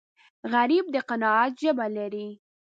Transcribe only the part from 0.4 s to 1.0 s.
غریب د